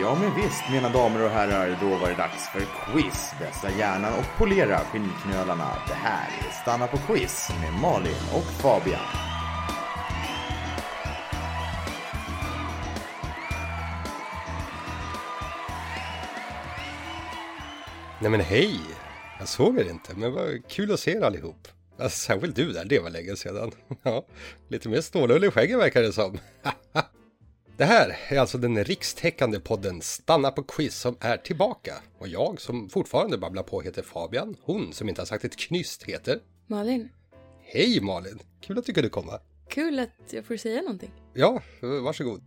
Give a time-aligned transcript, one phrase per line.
[0.00, 3.32] Ja men visst mina damer och herrar, då var det dags för quiz.
[3.40, 5.68] Vässa hjärnan och polera skinnknölarna.
[5.88, 9.00] Det här är Stanna på quiz med Malin och Fabian.
[18.20, 18.80] Nej men hej!
[19.38, 21.68] Jag såg er inte, men vad kul att se er allihop.
[21.98, 23.70] Alltså, särskilt du där, det var länge sedan.
[24.02, 24.26] Ja,
[24.68, 26.38] lite mer stålull i skägget verkar det som.
[27.80, 31.94] Det här är alltså den rikstäckande podden Stanna på quiz som är tillbaka.
[32.18, 34.56] Och jag som fortfarande babblar på heter Fabian.
[34.62, 36.40] Hon som inte har sagt ett knyst heter...
[36.66, 37.08] Malin,
[37.62, 38.38] Hej Malin!
[38.60, 39.40] Kul att du kunde komma.
[39.68, 41.10] kul att jag får säga någonting.
[41.34, 42.40] Ja, varsågod.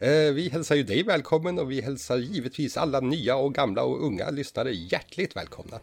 [0.00, 4.04] Eh, vi hälsar ju dig välkommen och vi hälsar givetvis alla nya och gamla och
[4.06, 5.80] unga lyssnare hjärtligt välkomna.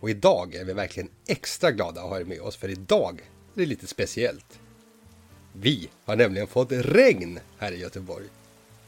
[0.00, 3.20] Och idag är vi verkligen extra glada att ha er med oss för idag
[3.54, 4.60] är det lite speciellt.
[5.60, 8.24] Vi har nämligen fått regn här i Göteborg.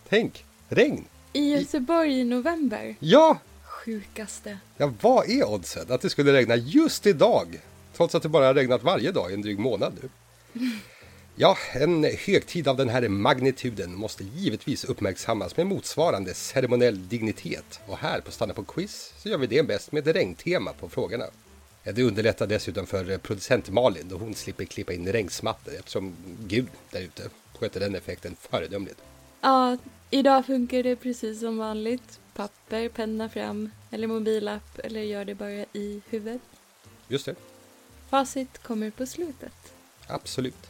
[0.09, 1.05] Tänk, regn!
[1.33, 2.97] I Göteborg i november.
[3.01, 4.59] Ja, Sjukaste.
[4.77, 7.61] ja vad är oddsen att det skulle regna just idag?
[7.97, 10.09] Trots att det bara har regnat varje dag i en dryg månad nu.
[11.37, 17.81] Ja, en högtid av den här magnituden måste givetvis uppmärksammas med motsvarande ceremoniell dignitet.
[17.87, 20.89] Och här på Stanna på Quiz så gör vi det bäst med ett regntema på
[20.89, 21.25] frågorna.
[21.85, 27.01] Det underlättar dessutom för producent Malin då hon slipper klippa in regnsmattor eftersom Gud där
[27.01, 27.23] ute
[27.59, 29.01] sköter den effekten föredömligt.
[29.41, 29.77] Ja,
[30.11, 32.21] idag funkar det precis som vanligt.
[32.35, 36.41] Papper, penna fram, eller mobilapp, eller gör det bara i huvudet.
[37.09, 37.35] Just det,
[38.11, 39.53] Facit kommer på slutet.
[40.07, 40.67] absolut.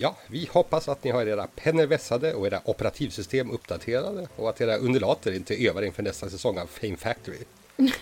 [0.00, 4.60] Ja, vi hoppas att ni har era pennor vässade och era operativsystem uppdaterade och att
[4.60, 7.38] era undulater inte övar inför nästa säsong av Fame Factory.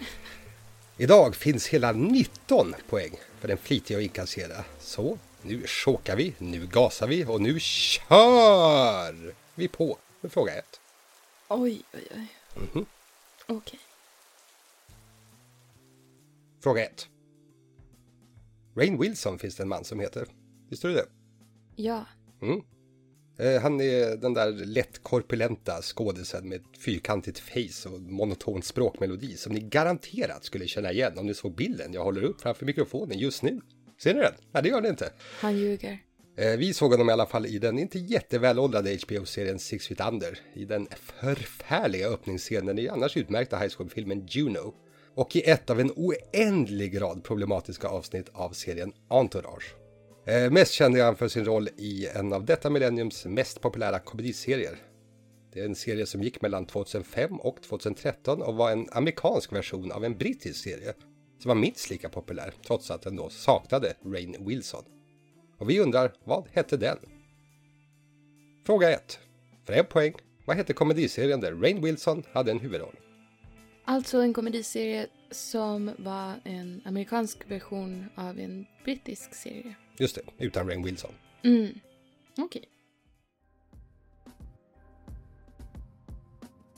[0.98, 4.64] Idag finns hela 19 poäng för den flitiga att inkassera.
[4.78, 10.80] Så, nu chokar vi, nu gasar vi och nu kör vi på med fråga ett.
[11.48, 12.26] Oj, oj, oj.
[12.74, 12.86] Mhm.
[13.46, 13.80] Okej.
[16.62, 17.08] Fråga ett.
[18.76, 20.26] Rain Wilson finns det en man som heter.
[20.68, 21.06] Visste du det?
[21.76, 22.04] Ja.
[22.42, 22.62] Mm.
[23.38, 29.36] Eh, Han är den där lätt korpulenta skådisen med ett fyrkantigt face och monoton språkmelodi
[29.36, 33.18] som ni garanterat skulle känna igen om ni såg bilden jag håller upp framför mikrofonen
[33.18, 33.60] just nu.
[34.02, 34.32] Ser ni den?
[34.52, 35.12] Nej, det gör ni inte.
[35.40, 35.98] Han ljuger.
[36.38, 40.38] Eh, Vi såg honom i alla fall i den inte jättevälåldrade HBO-serien Six Feet Under,
[40.54, 44.74] i den förfärliga öppningsscenen i annars utmärkta high school-filmen Juno
[45.14, 49.74] och i ett av en oändlig rad problematiska avsnitt av serien Entourage.
[50.28, 53.98] Eh, mest kände jag han för sin roll i en av detta millenniums mest populära
[53.98, 54.78] komediserier.
[55.52, 59.92] Det är en serie som gick mellan 2005 och 2013 och var en amerikansk version
[59.92, 60.94] av en brittisk serie
[61.38, 64.84] som var minst lika populär trots att den då saknade Rain Wilson.
[65.58, 66.98] Och vi undrar, vad hette den?
[68.66, 69.18] Fråga 1.
[69.66, 70.14] För en poäng.
[70.44, 72.96] Vad hette komediserien där Rain Wilson hade en huvudroll?
[73.84, 79.74] Alltså en komediserie som var en amerikansk version av en brittisk serie.
[79.98, 81.14] Just det, utan Rain Wilson.
[81.44, 81.78] Mm.
[82.38, 82.64] Okej.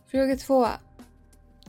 [0.06, 0.67] Fråga två.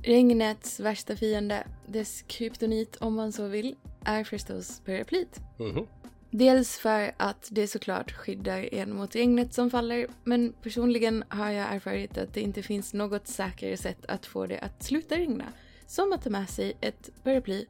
[0.04, 5.40] Regnets värsta fiende, dess kryptonit om man så vill, är förstås paraplyt.
[5.60, 5.88] Mhm.
[6.32, 11.74] Dels för att det såklart skyddar en mot regnet som faller, men personligen har jag
[11.74, 15.46] erfarit att det inte finns något säkrare sätt att få det att sluta regna,
[15.88, 17.66] som att ta med sig ett paraply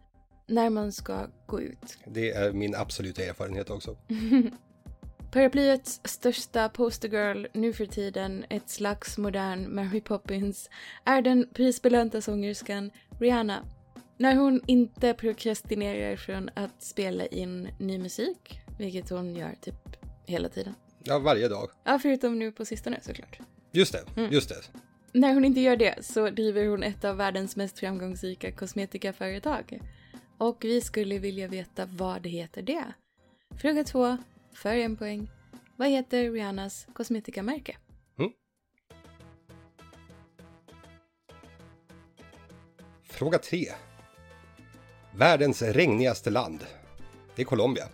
[0.49, 1.97] när man ska gå ut.
[2.05, 3.97] Det är min absoluta erfarenhet också.
[5.31, 10.69] Paraplyets största postergirl nu för tiden, ett slags modern Mary Poppins,
[11.05, 13.65] är den prisbelönta sångerskan Rihanna.
[14.17, 19.95] När hon inte prokrastinerar från att spela in ny musik, vilket hon gör typ
[20.25, 20.73] hela tiden.
[21.03, 21.69] Ja, varje dag.
[21.83, 23.39] Ja, förutom nu på sistone såklart.
[23.71, 24.79] Just det, just det.
[25.11, 29.79] När hon inte gör det så driver hon ett av världens mest framgångsrika kosmetikaföretag.
[30.39, 32.93] Och vi skulle vilja veta vad det heter det.
[33.61, 34.17] Fråga två,
[34.53, 35.31] för en poäng.
[35.75, 37.77] Vad heter Rihannas kosmetikamärke?
[38.19, 38.31] Mm.
[43.03, 43.67] Fråga 3.
[45.15, 46.65] Världens regnigaste land.
[47.35, 47.87] Det är Colombia.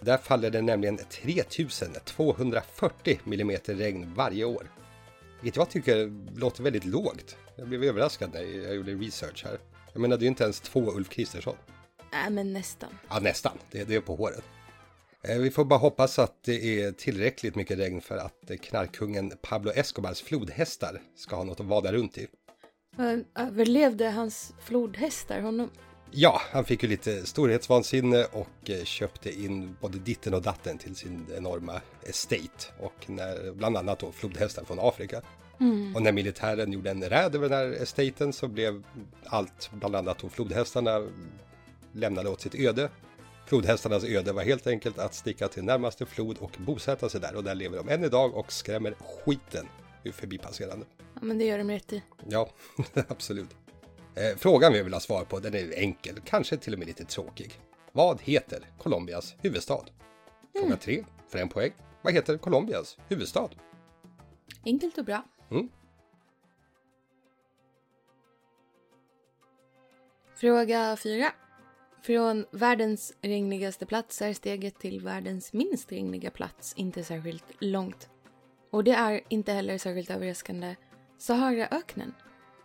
[0.00, 4.70] Där faller det nämligen 3240 mm regn varje år.
[5.42, 7.36] Vilket jag tycker låter väldigt lågt.
[7.56, 9.58] Jag blev överraskad när jag gjorde research här.
[9.92, 11.56] Jag menar, det är ju inte ens två Ulf Kristersson.
[12.12, 12.90] Äh, men nästan.
[13.08, 13.52] Ja, nästan.
[13.70, 14.44] Det, det är på håret.
[15.22, 19.32] Eh, Vi får bara hoppas att det är tillräckligt mycket regn för att eh, knarkkungen
[19.42, 22.26] Pablo Escobars flodhästar ska ha något att vada runt i.
[23.34, 25.70] Överlevde hans flodhästar honom?
[26.10, 30.96] Ja, han fick ju lite storhetsvansinne och eh, köpte in både ditten och datten till
[30.96, 35.22] sin enorma estate och när, bland annat då flodhästar från Afrika.
[35.94, 38.82] Och när militären gjorde en räd över den här estaten så blev
[39.24, 41.06] allt, bland annat då flodhästarna,
[41.92, 42.90] lämnade åt sitt öde.
[43.46, 47.36] Flodhästarnas öde var helt enkelt att sticka till närmaste flod och bosätta sig där.
[47.36, 48.94] Och där lever de än idag och skrämmer
[49.24, 49.66] skiten
[50.04, 50.86] ur förbipasserande.
[51.14, 52.02] Ja, men det gör de rätt i.
[52.28, 52.50] Ja,
[53.08, 53.56] absolut.
[54.14, 57.04] Eh, frågan vi vill ha svar på, den är enkel, kanske till och med lite
[57.04, 57.60] tråkig.
[57.92, 59.84] Vad heter Colombias huvudstad?
[60.52, 61.72] Fråga tre, för en poäng.
[62.02, 63.48] Vad heter Colombias huvudstad?
[64.64, 65.24] Enkelt och bra.
[65.50, 65.68] Mm.
[70.34, 71.32] Fråga 4.
[72.02, 78.08] Från världens regnigaste plats är steget till världens minst regniga plats inte särskilt långt.
[78.70, 80.76] Och det är inte heller särskilt överraskande
[81.18, 82.14] Saharaöknen.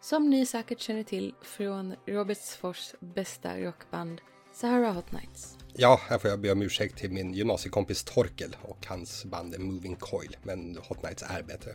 [0.02, 4.22] Som ni säkert känner till från Robertsfors bästa rockband
[4.54, 5.58] Sahara Hot Nights.
[5.74, 9.96] Ja, här får jag be om ursäkt till min gymnasiekompis Torkel och hans band Moving
[9.96, 11.72] Coil, men Hot Nights är bättre.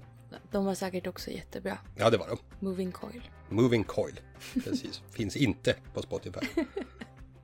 [0.50, 1.78] De var säkert också jättebra.
[1.96, 2.38] Ja, det var de.
[2.66, 3.30] Moving Coil.
[3.48, 4.20] Moving Coil,
[4.64, 5.02] precis.
[5.10, 6.46] Finns inte på Spotify.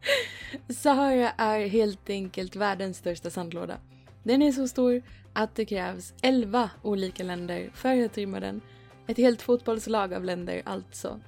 [0.69, 3.79] Sahara är helt enkelt världens största sandlåda.
[4.23, 5.03] Den är så stor
[5.33, 8.61] att det krävs 11 olika länder för att rymma den.
[9.07, 11.21] Ett helt fotbollslag av länder alltså.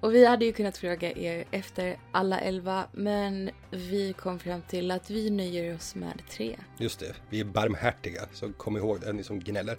[0.00, 4.90] Och vi hade ju kunnat fråga er efter alla 11 men vi kom fram till
[4.90, 6.56] att vi nöjer oss med tre.
[6.78, 9.78] Just det, vi är barmhärtiga, så kom ihåg det, ni som gnäller.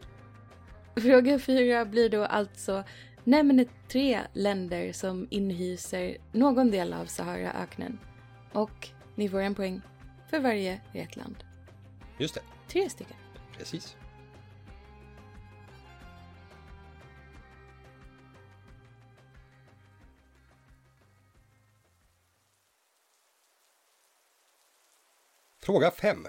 [0.95, 2.83] Fråga fyra blir då alltså
[3.23, 7.97] Nämn tre länder som inhyser någon del av Saharaöknen.
[8.53, 9.81] Och ni får en poäng
[10.29, 11.43] för varje rätt land.
[12.17, 13.17] Just det, Tre stycken.
[13.57, 13.95] precis.
[25.63, 26.27] Fråga 5.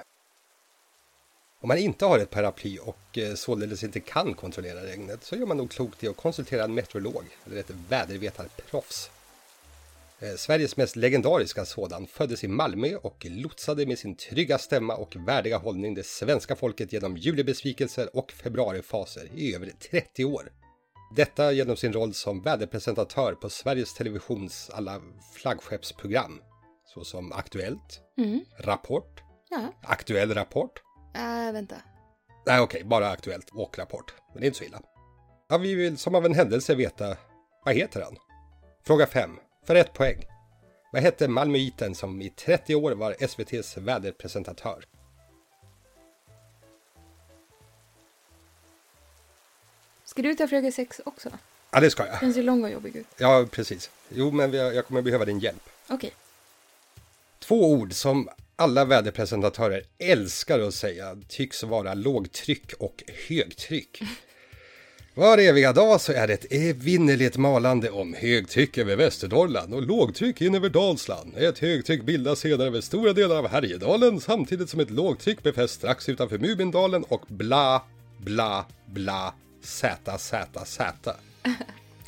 [1.60, 5.46] Om man inte har ett paraply och eh, således inte kan kontrollera regnet så gör
[5.46, 9.10] man nog klokt i att konsultera en meteorolog eller ett vädervetarproffs.
[10.22, 15.16] Eh, Sveriges mest legendariska sådan föddes i Malmö och lotsade med sin trygga stämma och
[15.16, 20.52] värdiga hållning det svenska folket genom julibesvikelser och februarifaser i över 30 år.
[21.16, 25.00] Detta genom sin roll som väderpresentatör på Sveriges Televisions alla
[25.34, 26.40] flaggskeppsprogram
[26.94, 28.40] såsom Aktuellt, Mm.
[28.58, 29.72] Rapport, Ja.
[29.82, 30.82] Aktuell Rapport.
[31.14, 31.76] Äh, vänta.
[32.46, 34.14] Nej okej, bara Aktuellt och Rapport.
[34.32, 34.80] Men det är inte så illa.
[35.48, 37.16] Ja, vi vill som av en händelse veta,
[37.64, 38.16] vad heter han?
[38.86, 39.30] Fråga 5.
[39.64, 40.24] För ett poäng.
[40.92, 44.84] Vad hette malmöiten som i 30 år var SVTs väderpresentatör?
[50.04, 51.30] Ska du ta fråga sex också?
[51.70, 52.20] Ja, det ska jag.
[52.20, 53.06] Den ser lång och jobbig ut.
[53.16, 53.90] Ja, precis.
[54.08, 55.68] Jo, men jag kommer behöva din hjälp.
[55.88, 56.12] Okej.
[57.38, 64.02] Två ord som alla väderpresentatörer älskar att säga tycks vara lågtryck och högtryck.
[65.14, 70.40] Var eviga dag så är det ett evinnerligt malande om högtryck över Västernorrland och lågtryck
[70.40, 71.36] in över Dalsland.
[71.36, 76.08] Ett högtryck bildas sedan över stora delar av Härjedalen samtidigt som ett lågtryck befästs strax
[76.08, 77.82] utanför Mumindalen och bla,
[78.18, 80.84] bla, bla, z, z, z.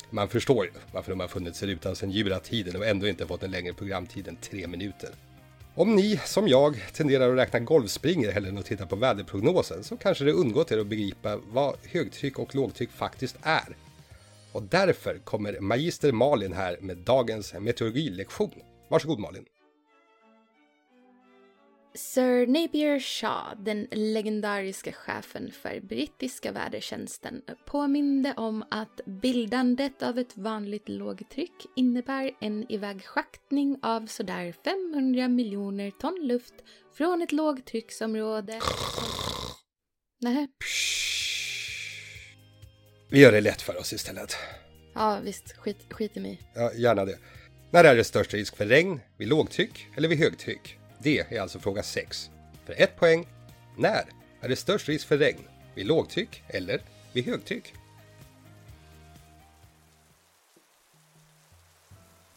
[0.09, 3.43] Man förstår ju varför de har funnits i rutan sedan juratiden och ändå inte fått
[3.43, 5.09] en längre programtid än tre minuter.
[5.77, 9.97] Om ni, som jag, tenderar att räkna golvspringor hellre än att titta på väderprognosen så
[9.97, 13.75] kanske det undgått er att begripa vad högtryck och lågtryck faktiskt är.
[14.51, 18.61] Och därför kommer magister Malin här med dagens meteorologilektion.
[18.87, 19.45] Varsågod Malin.
[21.95, 30.37] Sir Napier Shaw, den legendariska chefen för brittiska vädertjänsten, påminde om att bildandet av ett
[30.37, 36.53] vanligt lågtryck innebär en ivägschaktning av sådär 500 miljoner ton luft
[36.97, 38.59] från ett lågtrycksområde.
[40.21, 40.47] Nej,
[43.09, 44.35] Vi gör det lätt för oss istället.
[44.95, 46.41] ja visst, skit, skit i mig.
[46.55, 47.17] Ja, gärna det.
[47.71, 48.99] När är det störst risk för regn?
[49.17, 50.77] Vid lågtryck eller vid högtryck?
[51.05, 52.29] Det är alltså fråga 6.
[52.65, 53.27] För ett poäng.
[53.77, 54.05] När
[54.41, 55.47] är det störst risk för regn?
[55.75, 56.81] Vid lågtryck eller
[57.13, 57.73] vid högtryck?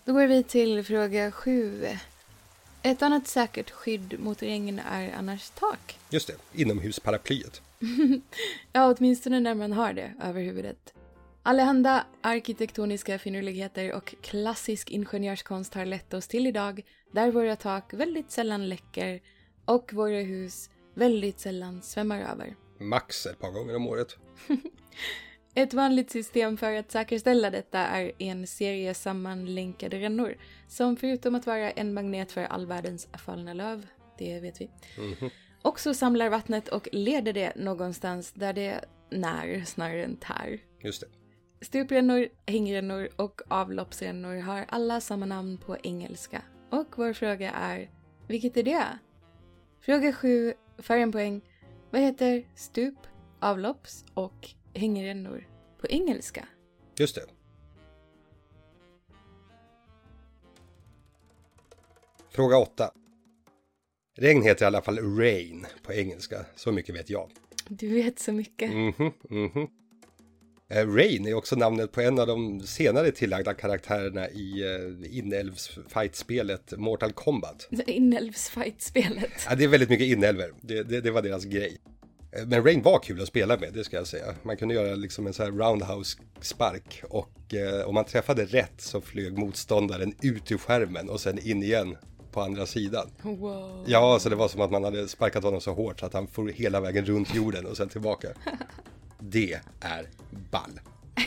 [0.04, 1.86] Då går vi till fråga sju.
[2.82, 5.98] Ett annat säkert skydd mot regn är annars tak.
[6.10, 7.62] Just det, inomhusparaplyet.
[8.72, 10.94] Ja, åtminstone när man har det över huvudet.
[11.42, 18.30] Allehanda arkitektoniska finurligheter och klassisk ingenjörskonst har lett oss till idag där våra tak väldigt
[18.30, 19.20] sällan läcker
[19.64, 22.56] och våra hus väldigt sällan svämmar över.
[22.80, 24.16] Max ett par gånger om året.
[25.54, 30.36] Ett vanligt system för att säkerställa detta är en serie sammanlänkade rännor
[30.68, 33.86] som förutom att vara en magnet för all världens fallna löv,
[34.18, 34.70] det vet vi,
[35.62, 40.60] också samlar vattnet och leder det någonstans där det när snarare än tär.
[40.80, 41.17] Just det.
[41.60, 46.42] Stuprännor, hängrännor och avloppsrännor har alla samma namn på engelska.
[46.70, 47.90] Och vår fråga är,
[48.26, 48.98] vilket är det?
[49.80, 51.40] Fråga 7, för en poäng.
[51.90, 52.98] Vad heter stup,
[53.40, 55.46] avlopps och hängrännor
[55.80, 56.48] på engelska?
[56.98, 57.26] Just det.
[62.30, 62.90] Fråga 8.
[64.16, 67.30] Regn heter i alla fall rain på engelska, så mycket vet jag.
[67.68, 68.70] Du vet så mycket.
[68.70, 69.62] Mhm, mhm.
[69.62, 69.68] Eh,
[70.70, 77.12] Rain är också namnet på en av de senare tillagda karaktärerna i uh, inälvsfight-spelet Mortal
[77.12, 77.68] Kombat.
[77.86, 79.30] Inälvsfight-spelet.
[79.48, 81.78] Ja, det är väldigt mycket inälvor, det, det, det var deras grej.
[82.32, 84.34] Eh, Men Rain var kul att spela med, det ska jag säga.
[84.42, 89.00] Man kunde göra liksom en sån här roundhouse-spark och eh, om man träffade rätt så
[89.00, 91.96] flög motståndaren ut ur skärmen och sen in igen
[92.32, 93.10] på andra sidan.
[93.22, 93.84] Wow.
[93.86, 96.26] Ja, så det var som att man hade sparkat honom så hårt så att han
[96.26, 98.28] for hela vägen runt jorden och sen tillbaka.
[99.18, 100.08] Det är
[100.50, 100.80] ball.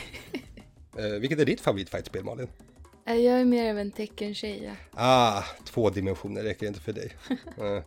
[0.98, 2.48] Eh, vilket är ditt favoritfightspel Malin?
[3.06, 4.62] Eh, Jag är mer av en teckentjej.
[4.64, 4.72] ja.
[4.94, 7.12] Ah, två dimensioner räcker inte för dig.
[7.58, 7.82] Eh.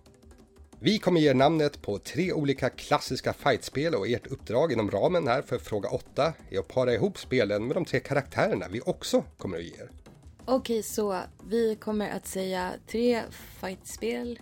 [0.79, 5.27] Vi kommer ge er namnet på tre olika klassiska fightspel och ert uppdrag inom ramen
[5.27, 9.23] här för fråga 8 är att para ihop spelen med de tre karaktärerna vi också
[9.37, 9.89] kommer att ge er.
[10.45, 11.19] Okej, så
[11.49, 13.21] vi kommer att säga tre
[13.61, 14.39] fightspel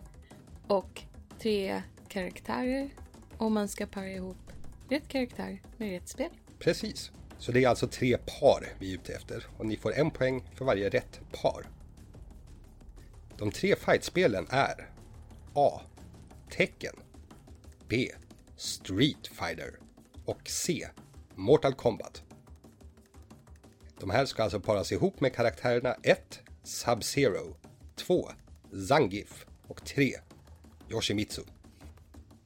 [0.68, 1.02] och
[1.42, 2.90] tre karaktärer.
[3.38, 4.38] Och man ska para ihop
[4.90, 6.30] rätt karaktär med rätt spel.
[6.60, 7.12] Precis.
[7.38, 10.50] Så det är alltså tre par vi är ute efter och ni får en poäng
[10.56, 11.70] för varje rätt par.
[13.38, 14.90] De tre fightspelen är
[15.54, 15.82] A.
[16.50, 16.96] Tecken
[17.88, 18.12] B.
[18.58, 19.80] Street Fighter
[20.26, 20.88] och C.
[21.36, 22.24] Mortal Kombat.
[24.00, 26.40] De här ska alltså paras ihop med karaktärerna 1.
[26.64, 27.56] Sub-Zero
[27.96, 28.30] 2.
[28.72, 30.14] Zangief och 3.
[30.92, 31.42] Yoshimitsu.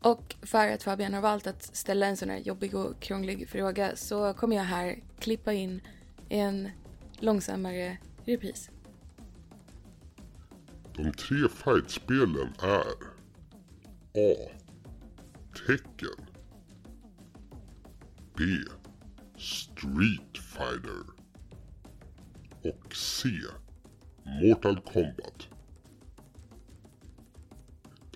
[0.08, 3.96] Och för att Fabian har valt att ställa en sån här jobbig och krånglig fråga
[3.96, 5.82] så kommer jag här klippa in
[6.30, 6.70] en
[7.20, 8.70] långsammare repris.
[10.96, 12.92] De tre fightspelen är
[14.14, 14.52] A.
[15.68, 16.26] Tecken
[18.38, 18.44] B.
[19.38, 21.04] Street Fighter
[22.64, 23.30] och C.
[24.42, 25.57] Mortal Kombat.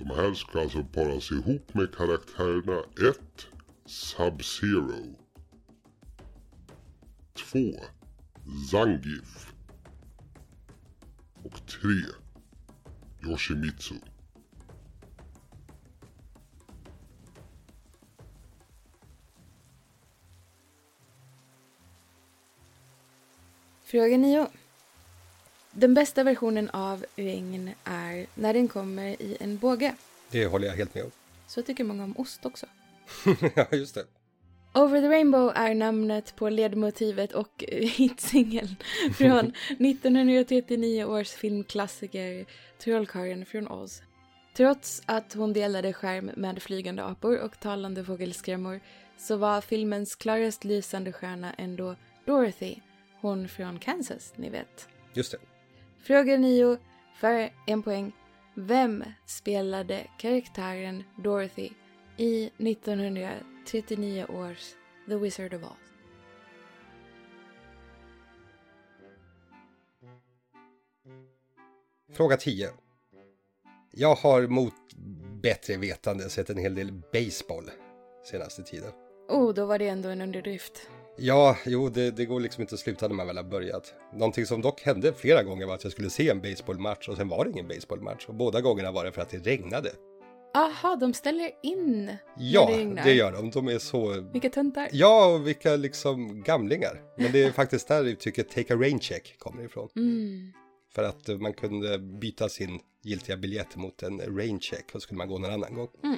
[0.02, 3.48] De här ska alltså paras ihop med karaktärerna 1.
[3.86, 5.16] Sub-Zero
[7.34, 7.60] 2.
[8.72, 9.54] Zangief
[11.44, 11.90] och 3.
[13.24, 13.96] Yoshimitsu.
[23.84, 24.48] Fråga 9.
[25.72, 29.96] Den bästa versionen av regn är när den kommer i en båge.
[30.32, 31.12] Det håller jag helt med om.
[31.48, 32.66] Så tycker många om ost också.
[33.56, 34.06] ja, just det.
[34.74, 38.76] Over the Rainbow är namnet på ledmotivet och hitsingeln
[39.18, 42.46] från 1939 års filmklassiker
[42.80, 44.02] Trollkarlen från Oz.
[44.54, 48.80] Trots att hon delade skärm med flygande apor och talande fågelskrämmor
[49.18, 52.76] så var filmens klarast lysande stjärna ändå Dorothy,
[53.22, 54.88] hon från Kansas, ni vet.
[55.14, 55.51] Just det.
[56.04, 56.78] Fråga 9
[57.16, 58.12] för en poäng.
[58.54, 61.70] Vem spelade karaktären Dorothy
[62.18, 64.74] i 1939 års
[65.08, 65.70] The Wizard of Oz?
[72.14, 72.70] Fråga 10.
[73.92, 74.74] Jag har mot
[75.42, 77.72] bättre vetande sett en hel del baseball
[78.32, 78.92] senaste tiden.
[79.30, 80.88] Oh, då var det ändå en underdrift.
[81.18, 83.94] Ja, jo, det, det går liksom inte att sluta när man väl har börjat.
[84.14, 87.28] Någonting som dock hände flera gånger var att jag skulle se en baseballmatch och sen
[87.30, 88.26] var det ingen baseballmatch.
[88.28, 89.92] Och båda gångerna var det för att det regnade.
[90.56, 93.04] Aha, de ställer in Ja, när det regnar.
[93.04, 93.50] det gör de.
[93.50, 94.22] De är så...
[94.34, 94.90] Vilka töntar.
[94.92, 97.02] Ja, och vilka liksom gamlingar.
[97.18, 99.90] Men det är faktiskt där uttrycket take a rain check kommer ifrån.
[99.96, 100.54] Mm.
[100.96, 105.18] För att man kunde byta sin giltiga biljett mot en rain check och så skulle
[105.18, 105.88] man gå någon annan gång.
[106.04, 106.18] Mm.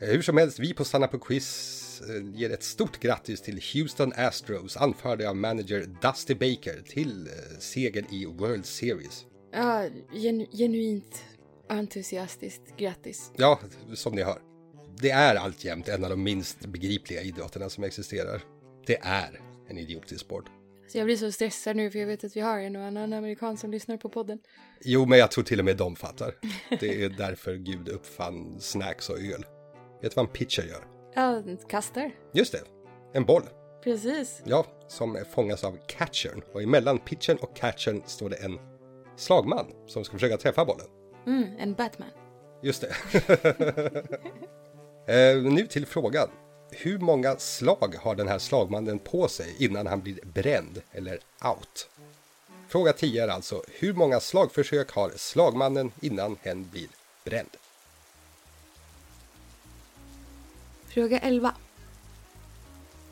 [0.00, 3.60] Eh, Hur som helst, vi på Stanna på Quiz eh, ger ett stort grattis till
[3.74, 9.26] Houston Astros anförda av manager Dusty Baker till eh, segern i World Series.
[9.52, 11.22] Ja, genu- genuint
[11.68, 12.62] entusiastiskt.
[12.76, 13.30] Grattis.
[13.36, 13.60] Ja,
[13.94, 14.38] som ni hör.
[15.00, 18.42] Det är alltjämt en av de minst begripliga idrotterna som existerar.
[18.86, 20.44] Det är en idiotisk sport.
[20.88, 23.12] Så jag blir så stressad nu för jag vet att vi har en och annan
[23.12, 24.38] amerikan som lyssnar på podden.
[24.84, 26.34] Jo, men jag tror till och med de fattar.
[26.80, 29.44] Det är därför Gud uppfann snacks och öl.
[30.00, 30.84] Vet du vad en pitcher gör?
[31.14, 32.10] Ja, kastar.
[32.32, 32.60] Just det,
[33.12, 33.42] en boll.
[33.84, 34.42] Precis.
[34.44, 36.42] Ja, som fångas av catchern.
[36.52, 38.58] Och emellan pitchern och catchern står det en
[39.16, 40.86] slagman som ska försöka träffa bollen.
[41.26, 42.08] Mm, en Batman.
[42.62, 42.88] Just det.
[45.36, 46.28] eh, nu till frågan.
[46.70, 51.88] hur många slag har den här slagmannen på sig innan han blir bränd eller out?
[52.68, 56.88] Fråga 10 är alltså, hur många slagförsök har slagmannen innan hen blir
[57.24, 57.50] bränd?
[60.90, 61.54] Fråga 11.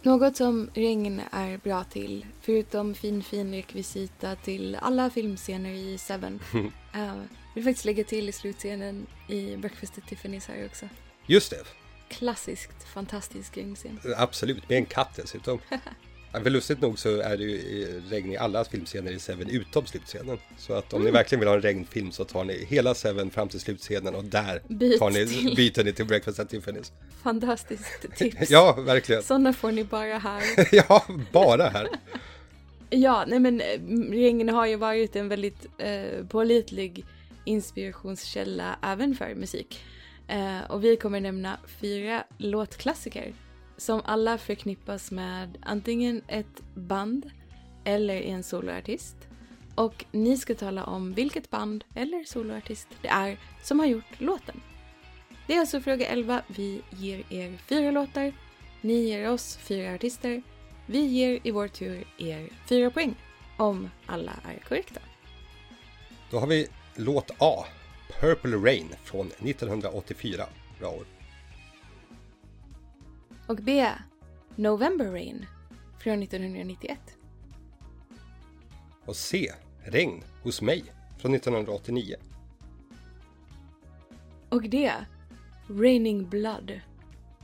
[0.03, 6.41] Något som Regn är bra till, förutom fin fin rekvisita till alla filmscener i Seven,
[6.55, 7.23] uh,
[7.55, 10.89] vill faktiskt lägga till i slutscenen i Breakfast at Tiffany's här också.
[11.27, 11.65] Just det,
[12.09, 14.01] Klassiskt fantastisk regnscen.
[14.17, 15.59] absolut, med en katt dessutom.
[16.33, 20.39] För lustigt nog så är det ju regn i alla filmscener i Seven utom slutscenen.
[20.59, 23.49] Så att om ni verkligen vill ha en regnfilm så tar ni hela Seven fram
[23.49, 26.93] till slutscenen och där Byt tar ni, till- byter ni till Breakfast at Tiffany's.
[27.23, 28.51] Fantastiskt tips.
[28.51, 29.23] Ja, verkligen.
[29.23, 30.43] Sådana får ni bara här.
[30.73, 31.89] Ja, bara här.
[32.91, 33.81] Ja, nej men eh,
[34.11, 37.05] Regn har ju varit en väldigt eh, pålitlig
[37.45, 39.81] inspirationskälla även för musik.
[40.29, 43.33] Eh, och vi kommer nämna fyra låtklassiker
[43.79, 47.31] som alla förknippas med antingen ett band
[47.85, 49.17] eller en soloartist.
[49.75, 54.61] Och ni ska tala om vilket band eller soloartist det är som har gjort låten.
[55.47, 56.43] Det är alltså fråga 11.
[56.47, 58.33] Vi ger er fyra låtar.
[58.81, 60.43] Ni ger oss fyra artister.
[60.87, 63.15] Vi ger i vår tur er fyra poäng
[63.57, 65.01] om alla är korrekta.
[66.31, 67.65] Då har vi låt A,
[68.21, 70.45] Purple Rain från 1984.
[70.79, 71.18] Bra år.
[73.49, 73.89] Och B.
[74.57, 75.47] November Rain
[75.99, 76.99] från 1991.
[79.05, 79.53] Och C,
[79.85, 80.85] Regn hos mig
[81.19, 82.17] från 1989.
[84.49, 84.93] Och D.
[85.69, 86.81] Raining Blood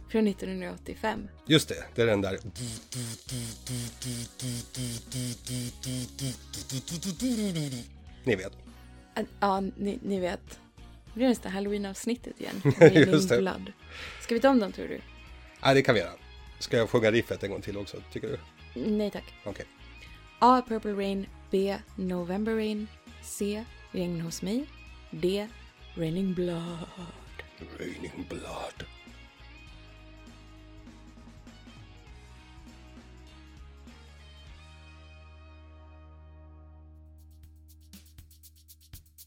[0.08, 1.28] från 1985.
[1.46, 2.38] Just det, det är den där.
[8.24, 8.52] Ni vet.
[9.40, 10.60] Ja, ni, ni vet.
[11.04, 12.62] Det blir nästan halloween-avsnittet igen.
[12.78, 13.38] Raining.
[13.38, 13.72] Blood.
[14.22, 15.00] Ska vi ta om dem tror du?
[15.64, 16.12] Nej, det kan vi göra.
[16.58, 18.38] Ska jag sjunga riffet en gång till också, tycker du?
[18.80, 19.34] Nej tack.
[19.44, 19.66] Okej.
[20.38, 20.62] A.
[20.68, 21.26] Purple Rain.
[21.50, 21.76] B.
[21.96, 22.88] November Rain.
[23.22, 23.64] C.
[23.92, 24.66] Regn hos mig.
[25.10, 25.48] D.
[25.94, 26.88] Raining Blood.
[27.78, 28.84] Raining blood.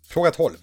[0.07, 0.57] Fråga 12.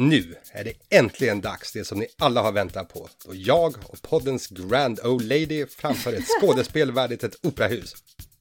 [0.00, 3.08] Nu är det äntligen dags, det som ni alla har väntat på.
[3.24, 7.94] Då jag och poddens Grand Old Lady framför ett skådespel värdigt ett operahus.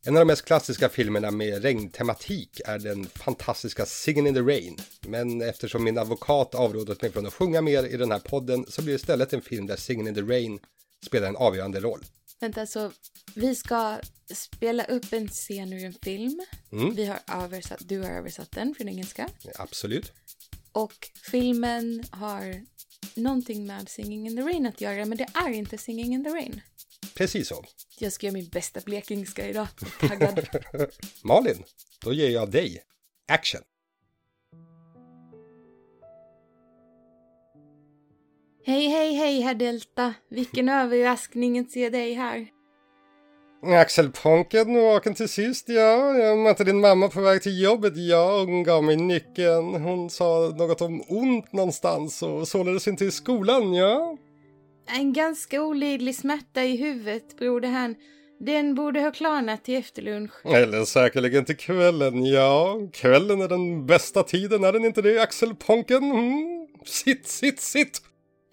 [0.05, 4.77] En av de mest klassiska filmerna med regntematik är den fantastiska Singin' in the Rain.
[5.07, 8.81] Men eftersom min advokat avrådat mig från att sjunga mer i den här podden så
[8.81, 10.59] blir det istället en film där Singin' in the Rain
[11.05, 12.05] spelar en avgörande roll.
[12.39, 12.91] Vänta, så
[13.35, 13.97] vi ska
[14.33, 16.41] spela upp en scen ur en film.
[16.71, 16.95] Mm.
[16.95, 19.29] Vi har översatt, du har översatt den från engelska.
[19.55, 20.11] Absolut.
[20.71, 22.61] Och filmen har
[23.15, 26.29] någonting med Singing in the Rain att göra, men det är inte Singing in the
[26.29, 26.61] Rain.
[27.13, 27.65] Precis så.
[27.99, 29.67] Jag ska göra min bästa blekingska idag.
[29.99, 30.47] Taggad.
[31.23, 31.63] Malin,
[32.03, 32.83] då ger jag dig
[33.27, 33.61] action.
[38.69, 40.13] hej, hej, hej, herr Delta.
[40.29, 42.47] Vilken överraskning att se dig här.
[43.63, 46.17] Axel Ponken vaken till sist, ja.
[46.17, 48.43] Jag mötte din mamma på väg till jobbet, ja.
[48.45, 49.73] Hon gav mig nyckeln.
[49.73, 54.17] Hon sa något om ont någonstans och således inte i skolan, ja.
[54.97, 57.95] En ganska olidlig smärta i huvudet, broder han.
[58.39, 60.45] Den borde ha klarnat till efterlunch.
[60.45, 62.79] Eller säkerligen till kvällen, ja.
[62.93, 66.03] Kvällen är den bästa tiden, är den inte det, Axel Ponken?
[66.03, 66.67] Mm.
[66.85, 68.01] Sitt, sitt, sitt!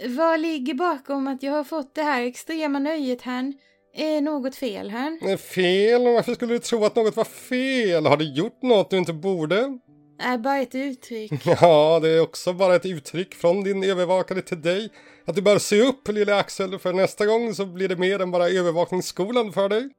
[0.09, 3.53] Vad ligger bakom att jag har fått det här extrema nöjet här?
[3.99, 5.19] Är något fel här?
[5.31, 6.05] Eh, Fel?
[6.05, 8.07] Varför skulle du tro att något var fel?
[8.07, 9.79] Har du gjort något du inte borde?
[10.19, 11.33] Är bara ett uttryck.
[11.61, 14.91] Ja, det är också bara ett uttryck från din övervakare till dig.
[15.25, 18.31] Att du bör se upp, lille Axel, för nästa gång så blir det mer än
[18.31, 19.91] bara övervakningsskolan för dig.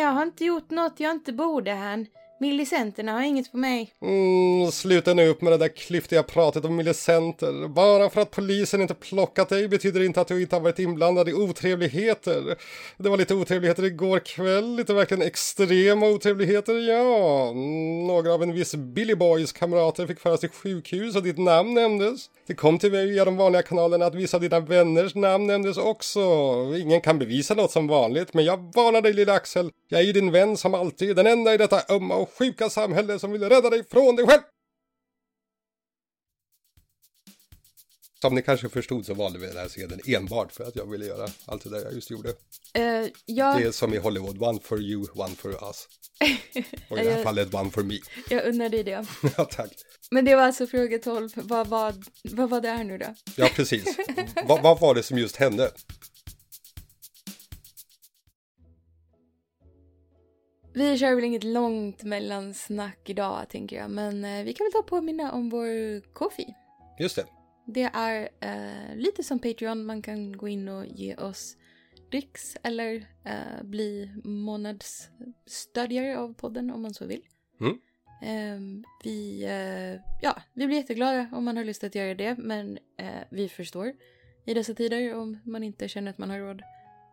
[0.00, 2.06] Jag har inte gjort något jag inte borde här.
[2.44, 3.92] Millicenterna har inget på mig.
[4.02, 7.68] Mm, sluta nu upp med det där klyftiga pratet om millicenter.
[7.68, 10.78] Bara för att polisen inte plockat dig betyder det inte att du inte har varit
[10.78, 12.56] inblandad i otrevligheter.
[12.96, 17.52] Det var lite otrevligheter igår kväll, lite verkligen extrema otrevligheter, ja.
[18.06, 22.30] Några av en viss Billy Boys kamrater fick föras till sjukhus och ditt namn nämndes.
[22.46, 25.76] Det kom till mig via de vanliga kanalerna att vissa av dina vänners namn nämndes
[25.76, 26.20] också.
[26.78, 29.70] Ingen kan bevisa något som vanligt, men jag varnar dig lille Axel.
[29.88, 33.18] Jag är ju din vän som alltid, den enda i detta ömma och sjuka samhälle
[33.18, 34.42] som vill rädda dig från dig själv.
[38.20, 41.06] Som ni kanske förstod så valde vi den här scenen enbart för att jag ville
[41.06, 42.28] göra allt det där jag just gjorde.
[42.28, 45.88] Uh, jag, Det är som i Hollywood, one for you, one for us.
[46.88, 47.98] Och i det här fallet one for me.
[48.30, 49.06] jag unnar dig det.
[49.36, 49.72] ja, tack.
[50.10, 51.30] Men det var alltså fråga 12.
[51.34, 53.14] Vad var, vad var det här nu då?
[53.36, 53.96] Ja, precis.
[54.46, 55.70] vad, vad var det som just hände?
[60.74, 64.82] Vi kör väl inget långt mellansnack idag tänker jag, men eh, vi kan väl ta
[64.82, 66.54] påminna om vår Kofi.
[66.98, 67.26] Just det.
[67.66, 71.56] Det är eh, lite som Patreon, man kan gå in och ge oss
[72.10, 77.22] dricks eller eh, bli månadsstödjare av podden om man så vill.
[77.60, 77.78] Mm.
[78.22, 82.78] Ehm, vi, eh, ja, vi blir jätteglada om man har lust att göra det, men
[82.98, 83.92] eh, vi förstår
[84.46, 86.62] i dessa tider om man inte känner att man har råd.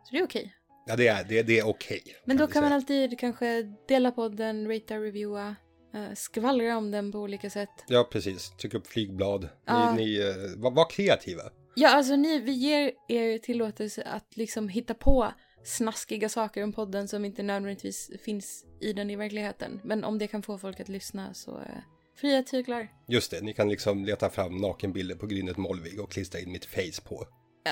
[0.04, 0.54] Så det är okej.
[0.86, 2.02] Ja, det är, det, det är okej.
[2.24, 2.76] Men då kan man säga.
[2.76, 5.56] alltid kanske dela podden, ratea, reviewa,
[5.94, 7.84] eh, skvallra om den på olika sätt.
[7.88, 8.50] Ja, precis.
[8.50, 9.48] Tryck upp flygblad.
[9.66, 9.94] Ja.
[9.94, 11.42] Ni, ni eh, var, var kreativa.
[11.74, 15.32] Ja, alltså ni, vi ger er tillåtelse att liksom hitta på
[15.64, 19.80] snaskiga saker om podden som inte nödvändigtvis finns i den i verkligheten.
[19.84, 21.78] Men om det kan få folk att lyssna så eh,
[22.16, 22.88] fria tyglar.
[23.08, 26.64] Just det, ni kan liksom leta fram nakenbilder på Grynet Molvig och klistra in mitt
[26.64, 27.26] face på.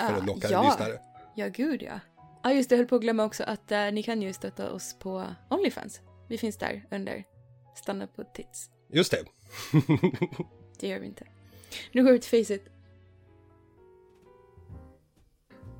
[0.08, 0.62] För att locka ja.
[0.62, 0.98] lyssnare.
[1.34, 2.00] Ja, gud ja.
[2.42, 4.72] Ja, just det, jag höll på att glömma också att eh, ni kan ju stötta
[4.72, 6.00] oss på Onlyfans.
[6.28, 7.24] Vi finns där under
[7.74, 8.70] Stanna på tits.
[8.88, 9.24] Just det.
[10.80, 11.26] Det gör vi inte.
[11.92, 12.64] Nu går vi till Faceit.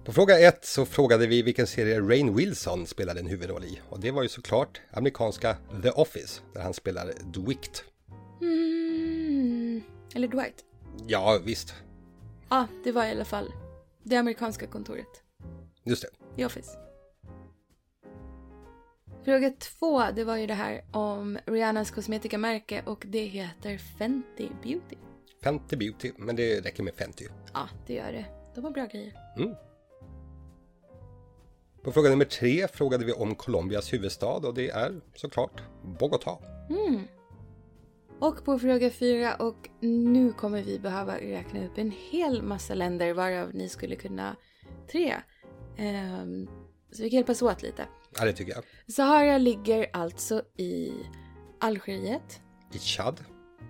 [0.05, 3.81] På fråga ett så frågade vi vilken serie Rain Wilson spelade en huvudroll i.
[3.89, 7.85] Och det var ju såklart amerikanska The Office, där han spelar Dwight.
[8.41, 9.83] Mm.
[10.15, 10.65] Eller Dwight.
[11.07, 11.75] Ja, visst.
[12.49, 13.53] Ja, det var i alla fall
[14.03, 15.23] det amerikanska kontoret.
[15.85, 16.20] Just det.
[16.41, 16.79] The Office.
[19.25, 24.97] Fråga två, det var ju det här om Rihannas kosmetikamärke och det heter Fenty Beauty.
[25.43, 27.25] Fenty Beauty, men det räcker med Fenty.
[27.55, 28.25] Ja, det gör det.
[28.55, 29.13] De har bra grejer.
[31.83, 35.63] På fråga nummer tre frågade vi om Colombias huvudstad och det är såklart
[35.99, 36.39] Bogotá.
[38.21, 43.13] Och på fråga fyra, och nu kommer vi behöva räkna upp en hel massa länder
[43.15, 44.37] varav ni skulle kunna
[44.93, 45.17] tre.
[45.81, 46.49] Ehm,
[46.93, 47.87] så vi kan hjälpas åt lite.
[48.19, 48.65] Ja, det tycker jag.
[48.93, 50.93] Sahara ligger alltså i
[51.61, 52.41] Algeriet,
[52.73, 53.21] I Chad,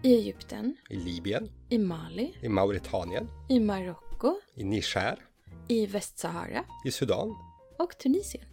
[0.02, 5.18] i Egypten, i Libyen, i Mali, i Mauritanien, i Marocko, i Niger,
[5.68, 7.34] i Västsahara i Sudan,
[7.78, 8.44] och Tunisien.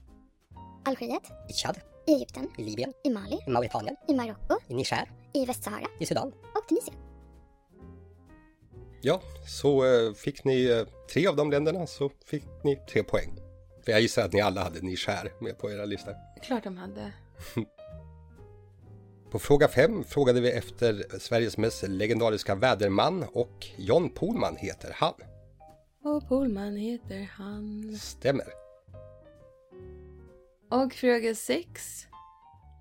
[0.85, 5.11] Algeriet, i Tchad, i Egypten, i Libyen, i Mali, i Mauritanien, i Marocko, i Niger,
[5.33, 5.87] i Västsahara.
[5.99, 6.27] I Sudan.
[6.27, 6.95] och Tunisien.
[9.01, 13.46] Ja, så eh, fick ni eh, tre av de länderna så fick ni tre poäng.
[13.87, 16.15] För jag gissar att ni alla hade Niger med på era listor.
[16.41, 17.13] Klart de hade.
[19.31, 25.13] På fråga fem frågade vi efter Sveriges mest legendariska väderman och John Pohlman heter han.
[26.03, 27.95] Och Polman heter han.
[27.99, 28.47] Stämmer.
[30.71, 32.07] Och fråga sex.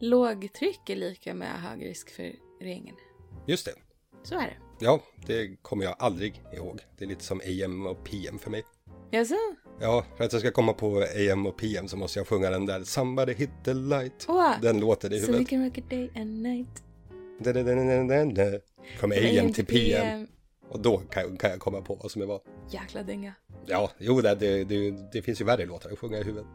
[0.00, 2.96] Lågtryck är lika med hög risk för regn.
[3.46, 3.74] Just det.
[4.22, 4.56] Så är det.
[4.80, 6.80] Ja, det kommer jag aldrig ihåg.
[6.98, 8.64] Det är lite som AM och PM för mig.
[9.10, 9.36] Jaså?
[9.80, 12.66] Ja, för att jag ska komma på AM och PM så måste jag sjunga den
[12.66, 14.26] där Somebody hit the light.
[14.28, 15.48] Åh, Den låten i So we huvudet.
[15.50, 16.82] can rock it day and night.
[17.40, 18.58] Da, da, da.
[18.98, 20.26] Från AM till PM.
[20.68, 22.40] Och då kan jag, kan jag komma på vad som är vad.
[22.70, 23.32] Jäkla dänga.
[23.66, 26.46] Ja, jo, det, det, det, det finns ju värre låtar att sjunga i huvudet.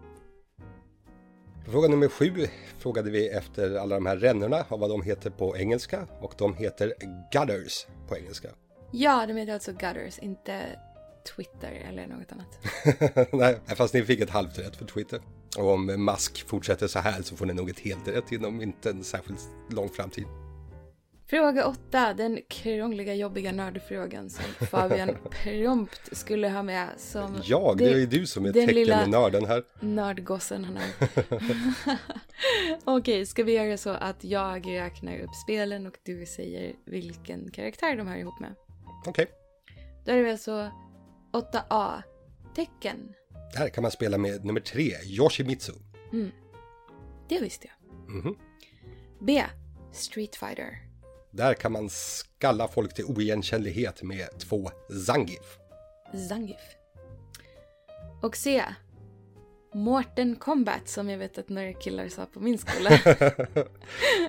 [1.65, 5.29] På fråga nummer sju frågade vi efter alla de här rännorna och vad de heter
[5.29, 6.07] på engelska.
[6.21, 6.93] Och de heter
[7.31, 8.49] gutters på engelska.
[8.91, 10.61] Ja, de heter alltså Gutters, inte
[11.35, 12.59] Twitter eller något annat.
[13.31, 15.21] Nej, fast ni fick ett halvt rätt för Twitter.
[15.57, 18.89] Och om Musk fortsätter så här så får ni nog ett helt rätt inom inte
[18.89, 20.25] en särskilt lång framtid.
[21.31, 25.09] Fråga åtta, den krångliga jobbiga nördfrågan som Fabian
[25.43, 29.63] prompt skulle ha med som Jag, det är ju du som är teckennörden här.
[29.79, 30.83] nördgossen han är.
[32.83, 37.95] Okej, ska vi göra så att jag räknar upp spelen och du säger vilken karaktär
[37.95, 38.55] de hör ihop med?
[39.05, 39.27] Okej,
[40.05, 40.71] Då är det alltså
[41.33, 42.01] 8A,
[42.55, 43.13] tecken.
[43.55, 45.73] här kan man spela med nummer tre, Yoshimitsu.
[47.29, 48.09] Det visste jag.
[48.15, 48.35] Mhm.
[49.21, 49.43] B,
[49.91, 50.77] Street Fighter.
[51.31, 54.69] Där kan man skalla folk till oigenkännlighet med två
[55.05, 55.57] Zangief.
[56.29, 56.61] Zangief.
[58.21, 58.63] Och C.
[59.73, 62.89] Morten Combat som jag vet att några killar sa på min skola.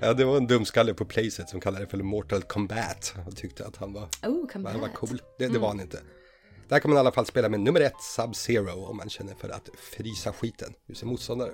[0.00, 3.66] ja, det var en dumskalle på Playset som kallade det för Mortal Kombat och tyckte
[3.66, 4.72] att han var, Oh, combat.
[4.72, 5.22] han var cool.
[5.38, 6.00] Det, det var han inte.
[6.68, 9.48] Där kan man i alla fall spela med nummer ett, Sub-Zero, om man känner för
[9.48, 11.52] att frysa skiten ur sin motståndare.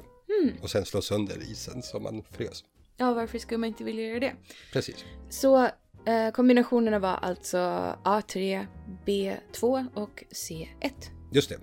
[0.62, 2.64] Och sen slå sönder isen som man frös.
[2.96, 4.32] Ja, varför skulle man inte vilja göra det?
[4.72, 5.04] Precis.
[5.30, 5.64] Så
[6.06, 7.58] eh, kombinationerna var alltså
[8.04, 8.66] A3,
[9.06, 10.66] B2 och C1.
[11.32, 11.58] Just det.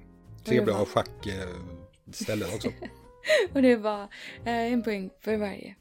[0.45, 2.69] Tre det bra var- schackställen också.
[3.53, 4.01] Och det var
[4.45, 5.75] eh, en poäng för varje.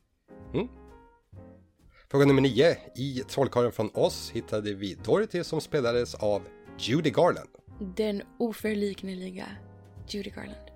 [2.10, 2.76] Fråga nummer nio.
[2.96, 6.42] I Trollkarlen från oss hittade vi Dorothy som spelades av
[6.78, 7.48] Judy Garland.
[7.78, 9.46] Den oförlikneliga
[10.08, 10.70] Judy Garland.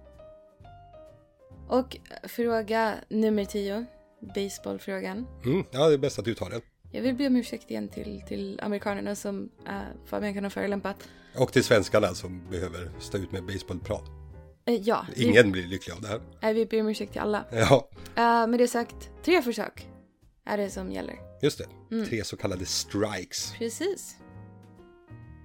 [1.68, 3.86] Och fråga nummer 10.
[4.34, 5.26] baseballfrågan.
[5.44, 6.60] Mm, ja, det är bäst att du tar den.
[6.92, 11.08] Jag vill be om ursäkt igen till, till amerikanerna som uh, Fabian kan ha förolämpat.
[11.36, 14.04] Och till svenskarna som behöver stå ut med baseballprat.
[14.66, 16.20] Eh, ja, vi, Ingen blir lycklig av det här.
[16.42, 17.44] nej, vi ber om ursäkt till alla.
[17.52, 19.88] Ja, Uh, med det sagt, tre försök
[20.44, 21.14] är det som gäller.
[21.42, 22.04] just det.
[22.06, 23.52] Tre så kallade strikes.
[23.58, 24.16] Precis.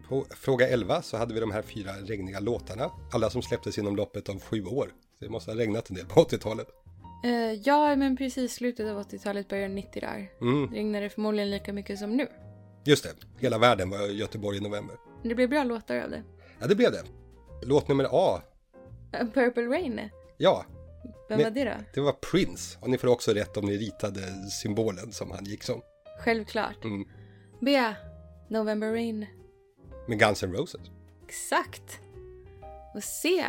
[0.10, 2.92] På fråga 11 så hade vi de här fyra regniga låtarna.
[3.14, 4.90] Alla som släpptes inom loppet av sju år.
[5.20, 6.68] Så det måste ha regnat en del på 80-talet.
[7.26, 10.30] Eh, ja, men precis slutet av 80-talet, början 90 där.
[10.42, 12.28] Mm, Det regnade förmodligen lika mycket som nu.
[12.86, 13.10] just det.
[13.40, 14.96] Hela världen var i Göteborg i november.
[15.24, 16.24] Det blev bra låtar av det.
[16.60, 17.04] Ja, det blev det.
[17.66, 18.42] Låt nummer A.
[19.14, 20.66] Eh, Purple Rain, Ja,
[21.30, 21.72] vem Men- var det då?
[21.94, 22.78] det var Prince.
[22.82, 24.22] Och ni får också rätt om ni ritade
[24.62, 25.82] symbolen som han gick som.
[26.24, 26.84] Självklart.
[26.84, 27.06] Mm.
[27.62, 27.94] B.
[28.50, 29.26] November Rain.
[30.08, 30.82] Med Guns N' Roses.
[31.28, 32.00] Exakt.
[32.96, 33.46] Och C.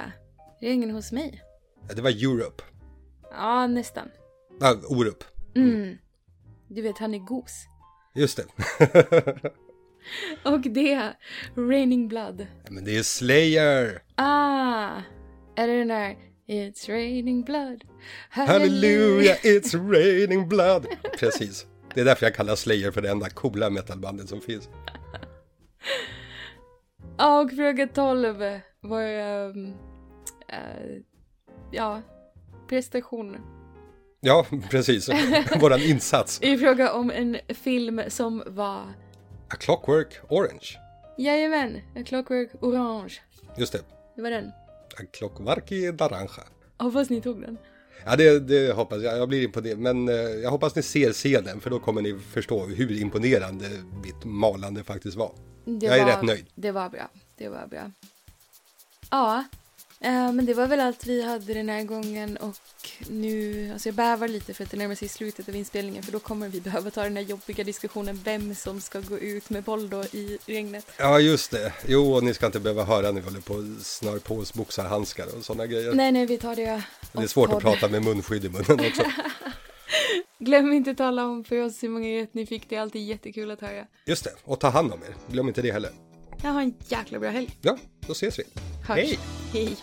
[0.61, 1.43] Regn hos mig.
[1.89, 2.63] Ja, det var Europe.
[3.31, 4.09] Ja, nästan.
[4.61, 5.25] Ja, Orup.
[5.55, 5.99] Mm.
[6.69, 7.67] Du vet, han är gos.
[8.15, 8.45] Just det.
[10.45, 11.11] Och D.
[11.57, 12.47] Raining Blood.
[12.65, 14.03] Ja, Men det är Slayer.
[14.15, 15.03] Ah!
[15.57, 17.85] Är det den där It's raining blood.
[18.29, 20.87] Halleluja, it's raining blood.
[21.19, 21.67] Precis.
[21.95, 24.69] Det är därför jag kallar Slayer för det enda coola metalbandet som finns.
[27.19, 28.37] Ja, och fråga 12
[28.81, 31.03] var um, uh,
[31.71, 32.03] ja,
[32.69, 33.37] prestation.
[34.21, 35.09] Ja, precis.
[35.61, 36.43] Våran insats.
[36.43, 38.81] I fråga om en film som var,
[39.49, 40.79] A Clockwork Orange.
[41.19, 43.15] jajamän, A Clockwork Orange.
[43.57, 43.81] Just det.
[44.17, 44.47] Det var den.
[44.97, 46.29] A Clockworky Naranja.
[46.79, 47.59] Hoppas ni tog den.
[48.05, 49.19] Ja, det, det hoppas jag.
[49.19, 49.79] Jag blir imponerad.
[49.79, 53.69] Men eh, jag hoppas ni ser scenen för då kommer ni förstå hur imponerande
[54.05, 55.33] mitt malande faktiskt var.
[55.65, 56.47] Det Jag är var, rätt nöjd.
[56.55, 57.09] Det var bra.
[57.37, 57.91] Det var bra.
[59.11, 59.45] Ja,
[60.01, 62.57] eh, men det var väl allt vi hade den här gången och
[63.09, 66.19] nu, alltså jag bävar lite för att det närmar sig slutet av inspelningen för då
[66.19, 69.91] kommer vi behöva ta den här jobbiga diskussionen vem som ska gå ut med boll
[69.91, 70.87] då i regnet.
[70.99, 71.73] Ja, just det.
[71.87, 74.55] Jo, och ni ska inte behöva höra när vi håller på och snör på oss
[74.55, 75.93] boxarhandskar och sådana grejer.
[75.95, 76.83] Nej, nej, vi tar det.
[77.13, 77.63] det är svårt att podd.
[77.63, 79.03] prata med munskydd i munnen också.
[80.45, 82.69] Glöm inte att tala om för oss hur många rätt ni fick.
[82.69, 83.87] Det är alltid jättekul att höra.
[84.07, 85.33] Just det, och ta hand om er.
[85.33, 85.91] Glöm inte det heller.
[86.43, 87.51] Jag har en jäkla bra helg.
[87.63, 87.77] Ja,
[88.07, 88.43] då ses vi.
[88.87, 88.97] Hörs.
[88.99, 89.19] Hej!
[89.53, 89.77] Hej.